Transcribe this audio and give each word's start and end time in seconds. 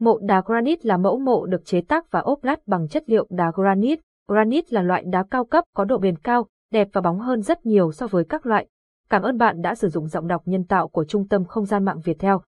Mộ 0.00 0.18
đá 0.18 0.42
granite 0.46 0.80
là 0.82 0.96
mẫu 0.96 1.18
mộ 1.18 1.46
được 1.46 1.64
chế 1.64 1.80
tác 1.80 2.10
và 2.10 2.20
ốp 2.20 2.44
lát 2.44 2.66
bằng 2.66 2.88
chất 2.88 3.04
liệu 3.06 3.26
đá 3.30 3.52
granite. 3.54 4.02
Granite 4.28 4.66
là 4.70 4.82
loại 4.82 5.04
đá 5.06 5.24
cao 5.30 5.44
cấp 5.44 5.64
có 5.74 5.84
độ 5.84 5.98
bền 5.98 6.18
cao, 6.18 6.46
đẹp 6.72 6.88
và 6.92 7.00
bóng 7.00 7.20
hơn 7.20 7.42
rất 7.42 7.66
nhiều 7.66 7.92
so 7.92 8.06
với 8.06 8.24
các 8.24 8.46
loại. 8.46 8.66
Cảm 9.10 9.22
ơn 9.22 9.38
bạn 9.38 9.62
đã 9.62 9.74
sử 9.74 9.88
dụng 9.88 10.08
giọng 10.08 10.26
đọc 10.26 10.42
nhân 10.44 10.64
tạo 10.64 10.88
của 10.88 11.04
Trung 11.04 11.28
tâm 11.28 11.44
Không 11.44 11.64
gian 11.64 11.84
mạng 11.84 12.00
Việt 12.04 12.18
Theo. 12.18 12.40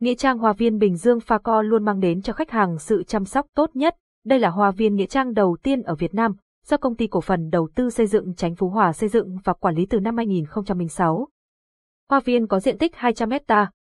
Nghĩa 0.00 0.14
trang 0.14 0.38
Hoa 0.38 0.52
viên 0.52 0.78
Bình 0.78 0.96
Dương 0.96 1.20
Pha 1.20 1.38
Co 1.38 1.62
luôn 1.62 1.84
mang 1.84 2.00
đến 2.00 2.22
cho 2.22 2.32
khách 2.32 2.50
hàng 2.50 2.78
sự 2.78 3.02
chăm 3.02 3.24
sóc 3.24 3.46
tốt 3.54 3.70
nhất. 3.76 3.96
Đây 4.24 4.38
là 4.38 4.50
hoa 4.50 4.70
viên 4.70 4.94
nghĩa 4.94 5.06
trang 5.06 5.34
đầu 5.34 5.56
tiên 5.62 5.82
ở 5.82 5.94
Việt 5.94 6.14
Nam, 6.14 6.36
do 6.66 6.76
công 6.76 6.96
ty 6.96 7.06
cổ 7.06 7.20
phần 7.20 7.50
đầu 7.50 7.68
tư 7.74 7.90
xây 7.90 8.06
dựng 8.06 8.34
Chánh 8.34 8.54
Phú 8.54 8.68
Hòa 8.68 8.92
xây 8.92 9.08
dựng 9.08 9.38
và 9.44 9.52
quản 9.52 9.74
lý 9.74 9.86
từ 9.86 10.00
năm 10.00 10.16
2006. 10.16 11.28
Hoa 12.10 12.20
viên 12.20 12.46
có 12.46 12.60
diện 12.60 12.78
tích 12.78 12.96
200 12.96 13.30
hecta, 13.30 13.70